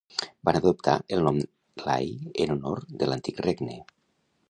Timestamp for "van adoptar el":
0.47-1.21